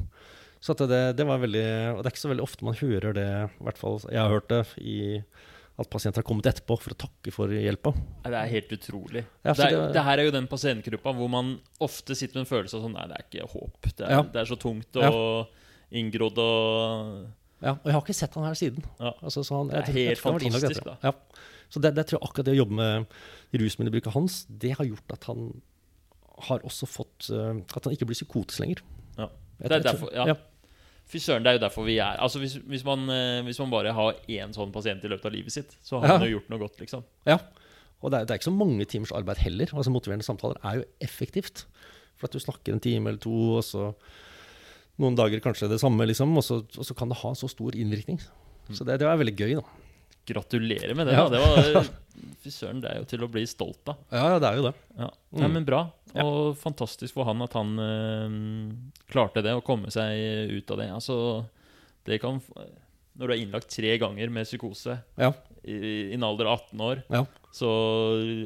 [0.65, 3.29] Så det, det, var veldig, og det er ikke så veldig ofte man hører det,
[3.61, 4.97] i hvert fall jeg har hørt det, i
[5.75, 7.91] at pasienter har kommet etterpå for å takke for hjelpa.
[8.23, 9.25] Det er helt utrolig.
[9.43, 12.51] Ja, det, er, det, her er jo den pasientgruppa hvor man ofte sitter med en
[12.53, 13.89] følelse av sånn Nei, det er ikke håp.
[13.89, 14.21] Det er, ja.
[14.37, 15.65] det er så tungt og ja.
[16.01, 18.87] inngrodd og Ja, og jeg har ikke sett han her siden.
[19.03, 21.13] Altså, han, det er helt fantastisk, da.
[21.73, 25.15] Så det, det, tror jeg akkurat det å jobbe med rusmiddelbruket hans, det har gjort
[25.17, 25.49] at han
[26.49, 28.83] har også fått uh, At han ikke blir psykotisk lenger.
[29.19, 29.29] Ja.
[29.61, 30.35] Det er derfor, ja.
[31.07, 33.71] Fy søren, det er jo derfor vi er Altså hvis, hvis, man, eh, hvis, man,
[33.71, 36.17] bare har én sånn pasient i løpet av livet sitt, så har ja.
[36.17, 37.05] man jo gjort noe godt, liksom.
[37.29, 37.37] Ja.
[38.01, 39.71] Og det er, det er, ikke så mange timers arbeid heller.
[39.73, 41.67] Altså Motiverende samtaler er jo effektivt.
[42.17, 43.91] For at du snakker en time eller to, og så
[45.03, 46.35] noen dager kanskje det samme, liksom.
[46.41, 48.21] Og så, og så kan det ha så stor innvirkning.
[48.73, 49.84] Så det, det er veldig gøy, da.
[50.27, 51.17] Gratulerer med det.
[51.19, 51.27] Ja.
[51.29, 51.37] Da.
[51.37, 51.91] det var,
[52.45, 54.01] Fy søren, det er jo til å bli stolt av.
[54.15, 54.75] Ja, det er jo det.
[54.97, 55.09] Ja.
[55.35, 55.41] Mm.
[55.43, 55.81] Nei, men bra.
[56.15, 56.55] Og ja.
[56.61, 58.37] fantastisk for han at han øh,
[59.11, 60.91] klarte det, å komme seg ut av det.
[60.95, 61.17] Altså,
[62.07, 62.39] det kan
[63.19, 65.33] Når du er innlagt tre ganger med psykose ja.
[65.63, 67.25] i, i, en alder av 18 år, ja.
[67.55, 67.73] så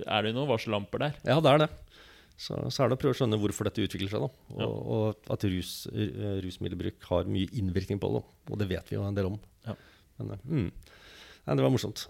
[0.01, 1.21] er det jo noen varsellamper der.
[1.29, 1.71] Ja, det er det.
[2.39, 4.23] Så, så, er det å prøve å skjønne hvorfor dette utvikler seg.
[4.23, 4.63] Da.
[4.63, 5.73] Og, og at rus,
[6.45, 8.23] rusmiddelbruk har mye innvirkning på det.
[8.23, 8.53] Da.
[8.55, 9.41] Og det vet vi jo en del om.
[10.19, 10.71] Men, øh, mm.
[11.49, 12.09] Nei, det var morsomt.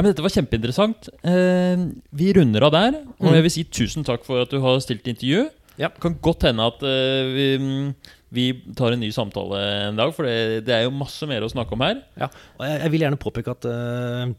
[0.00, 1.10] Ja, dette var kjempeinteressant.
[1.28, 1.80] Eh,
[2.16, 2.94] vi runder av der.
[3.18, 3.34] Og mm.
[3.36, 5.42] jeg vil si tusen takk for at du har stilt intervju.
[5.76, 5.90] Ja.
[5.92, 7.46] Det kan godt hende at eh, vi,
[8.32, 8.46] vi,
[8.78, 11.76] tar en ny samtale en dag, for det, det, er jo masse mer å snakke
[11.76, 12.00] om her.
[12.20, 14.32] Ja, og jeg, jeg vil gjerne påpeke at eh,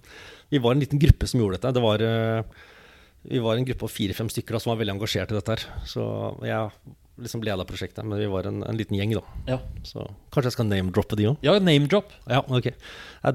[0.52, 1.76] vi var en liten gruppe som gjorde dette.
[1.78, 2.42] Det var, uh,
[3.30, 5.56] vi var en gruppe av fire-fem stykker som var veldig engasjert i dette.
[5.56, 6.04] her Så
[6.44, 6.58] jeg
[7.24, 9.24] liksom leda prosjektet, men vi var en, en liten gjeng, da.
[9.50, 9.60] Ja.
[9.88, 11.46] Så kanskje jeg skal name-droppe de òg?
[11.46, 12.12] Ja, name-drop.
[12.30, 12.72] Ja, ok.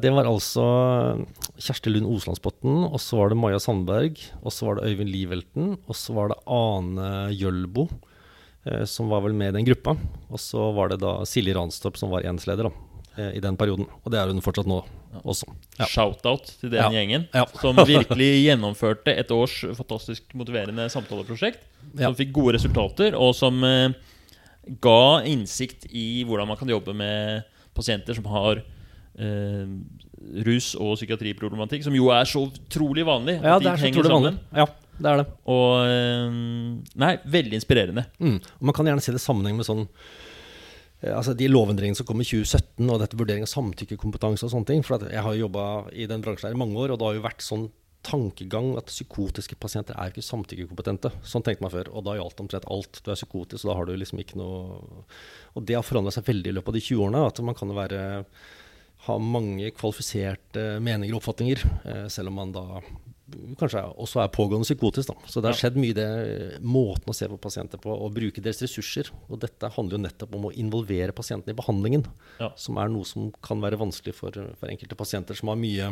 [0.03, 0.67] Det var altså
[1.55, 5.77] Kjersti Lund Oslandsbotn, og så var det Maja Sandberg, og så var det Øyvind Livelten,
[5.87, 7.87] og så var det Ane Gjølbo,
[8.67, 9.97] eh, som var vel med i den gruppa.
[10.31, 12.71] Og så var det da Silje Ranstorp som var enhetsleder.
[13.17, 13.87] Eh, i den perioden.
[14.05, 14.83] Og det er hun fortsatt nå
[15.25, 15.49] også.
[15.79, 15.89] Ja.
[15.91, 16.91] Shout-out til den ja.
[16.93, 17.45] gjengen ja.
[17.61, 21.63] som virkelig gjennomførte et års fantastisk motiverende samtaleprosjekt.
[21.97, 23.95] Som fikk gode resultater, og som eh,
[24.83, 29.69] ga innsikt i hvordan man kan jobbe med pasienter som har eh,
[30.47, 33.39] rus- og psykiatriproblematikk, som jo er så utrolig vanlig.
[33.41, 34.35] Ja, det er så utrolig vanlig.
[34.57, 35.27] Ja, det er det.
[35.53, 36.39] Og eh,
[37.07, 38.07] Nei, veldig inspirerende.
[38.19, 38.39] Mm.
[38.41, 39.87] Og man kan gjerne se det i sammenheng med sånn
[41.15, 44.85] altså De lovendringene som kom i 2017, og dette vurdering av samtykkekompetanse og sånne ting.
[44.87, 47.27] For jeg har jobba i den bransjen her i mange år, og det har jo
[47.27, 47.67] vært sånn
[48.07, 51.11] tankegang at psykotiske pasienter er ikke samtykkekompetente.
[51.27, 51.91] Sånn tenkte man før.
[51.91, 53.01] Og da gjaldt omtrent alt.
[53.03, 55.03] Du er psykotisk, og da har du liksom ikke noe
[55.57, 57.27] Og det har forandra seg veldig i løpet av de 20 årene.
[57.27, 58.01] At man kan være
[59.07, 62.65] ha mange kvalifiserte meninger og oppfatninger, eh, selv om man da
[63.59, 65.11] kanskje også er pågående psykotisk.
[65.11, 65.31] Da.
[65.31, 68.43] Så det har skjedd mye i det måten å se på pasienter på, og bruke
[68.43, 69.11] deres ressurser.
[69.27, 72.07] Og dette handler jo nettopp om å involvere pasientene i behandlingen,
[72.41, 72.53] ja.
[72.61, 75.91] som er noe som kan være vanskelig for, for enkelte pasienter som har mye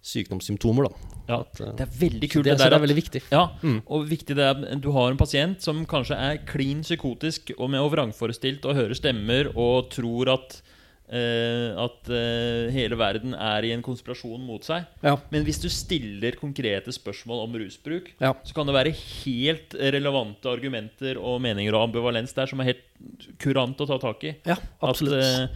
[0.00, 0.88] sykdomssymptomer.
[1.28, 2.48] Ja, at, det er veldig kult.
[2.48, 3.24] Det, det, er, det er veldig viktig.
[3.28, 3.78] Ja, mm.
[3.84, 7.84] og viktig det er du har en pasient som kanskje er klin psykotisk og med
[7.84, 10.62] og vrangforestilt og hører stemmer og tror at
[11.10, 14.84] Uh, at uh, hele verden er i en konspirasjon mot seg.
[15.02, 15.16] Ja.
[15.32, 18.30] Men hvis du stiller konkrete spørsmål om rusbruk, ja.
[18.46, 23.26] så kan det være helt relevante argumenter og meninger og ambivalens der som er helt
[23.42, 24.36] kurant å ta tak i.
[24.46, 24.54] Ja,
[24.86, 25.50] at, uh,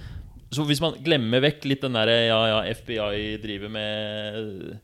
[0.51, 4.75] Så hvis man glemmer vekk litt den derre ja, ja, FBI driver med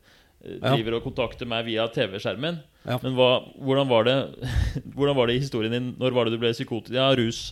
[0.41, 2.55] Driver og kontakter meg via TV-skjermen.
[3.03, 4.15] Men hva, hvordan, var det,
[4.95, 5.91] hvordan var det i historien din?
[5.99, 6.95] Når var det du ble psykotisk?
[6.95, 7.51] Ja, rus.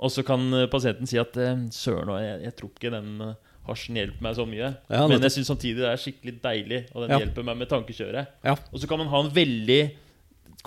[0.00, 3.56] Og så kan eh, pasienten si at eh, søren, jeg, jeg tror ikke den eh,
[3.68, 4.70] hasjen hjelper meg så mye.
[4.88, 7.18] Ja, men jeg syns samtidig det er skikkelig deilig, og den ja.
[7.22, 8.38] hjelper meg med tankekjøret.
[8.46, 8.56] Ja.
[8.72, 9.80] Og så kan man ha en veldig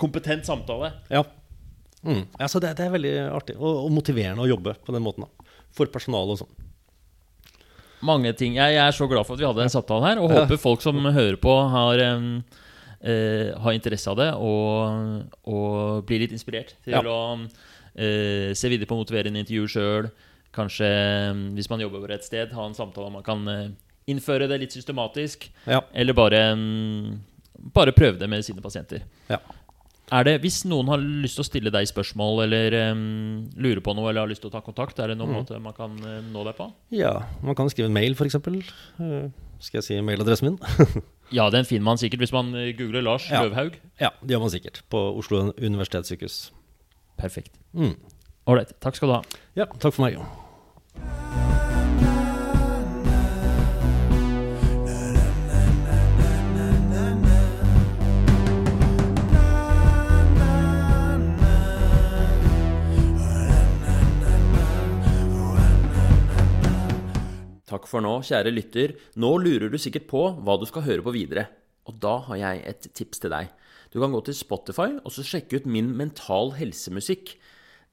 [0.00, 0.92] kompetent samtale.
[1.10, 1.24] Ja.
[2.04, 2.26] Mm.
[2.38, 5.26] ja så det, det, er veldig artig og, og, motiverende å jobbe på den måten.
[5.26, 6.60] da For personalet og sånn.
[8.04, 8.58] Mange ting.
[8.58, 10.84] Jeg, jeg, er så glad for at vi hadde en samtale her, og håper folk
[10.84, 16.98] som hører på, har, eh, har interesse av det og, og blir litt inspirert til
[16.98, 17.00] ja.
[17.00, 17.48] å
[17.94, 20.08] se videre på motiverende intervju sjøl.
[20.54, 20.88] Kanskje,
[21.56, 23.72] hvis man jobber over et sted, ha en samtale om man kan eh,
[24.10, 25.48] innføre det litt systematisk.
[25.66, 25.82] Ja.
[25.92, 26.40] Eller bare,
[27.74, 29.02] bare prøve det med sine pasienter.
[29.30, 29.40] Ja.
[30.12, 33.94] Er det, Hvis noen har lyst til å stille deg spørsmål eller um, lurer på
[33.96, 35.38] noe, eller har lyst til å ta kontakt, er det noen mm.
[35.40, 36.68] måte man kan uh, nå deg på?
[36.94, 38.36] Ja, man kan skrive en mail, f.eks.
[39.00, 39.32] Uh,
[39.64, 40.58] skal jeg si mailadressen min?
[41.38, 43.40] ja, den finner man sikkert hvis man eh, googler Lars ja.
[43.42, 43.80] Løvhaug.
[44.02, 44.82] Ja, det gjør man sikkert.
[44.92, 46.52] På Oslo universitetssykehus.
[47.16, 47.58] Perfekt.
[47.74, 48.72] Ålreit.
[48.74, 48.80] Mm.
[48.80, 49.22] Takk skal du ha.
[49.58, 50.18] Ja, takk for meg.
[67.74, 68.92] Takk for nå, kjære lytter.
[69.18, 71.48] Nå lurer du sikkert på hva du skal høre på videre.
[71.88, 73.50] Og da har jeg et tips til deg.
[73.92, 77.36] Du kan gå til Spotify og så sjekke ut min mental helsemusikk.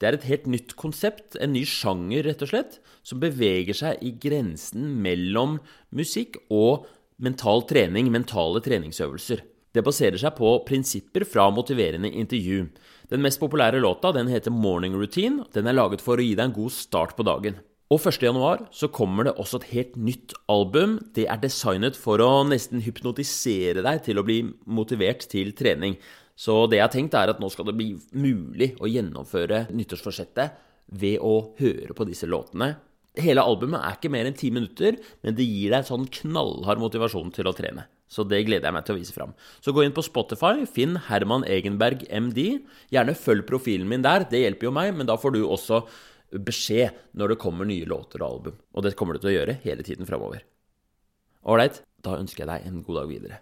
[0.02, 4.02] Det er et helt nytt konsept, en ny sjanger, rett og slett, som beveger seg
[4.02, 5.60] i grensen mellom
[5.94, 6.88] musikk og
[7.22, 9.44] mental trening, mentale treningsøvelser.
[9.72, 12.66] Det baserer seg på prinsipper fra motiverende intervju.
[13.12, 15.46] Den mest populære låta den heter Morning Routine.
[15.54, 17.62] Den er laget for å gi deg en god start på dagen.
[17.92, 20.96] Og 1.1 så kommer det også et helt nytt album.
[21.12, 25.98] Det er designet for å nesten hypnotisere deg til å bli motivert til trening.
[26.40, 30.56] Så det jeg har tenkt, er at nå skal det bli mulig å gjennomføre nyttårsforsettet
[31.02, 32.78] ved å høre på disse låtene.
[33.20, 37.34] Hele albumet er ikke mer enn ti minutter, men det gir deg sånn knallhard motivasjon
[37.36, 37.90] til å trene.
[38.12, 39.36] Så det gleder jeg meg til å vise fram.
[39.64, 42.62] Så gå inn på Spotify, finn Herman Egenberg MD.
[42.92, 45.84] Gjerne følg profilen min der, det hjelper jo meg, men da får du også
[46.32, 48.58] beskjed når det kommer nye låter og album.
[48.76, 50.44] Og det kommer du til å gjøre hele tiden framover.
[51.50, 53.40] Ålreit, da ønsker jeg deg en god dag videre.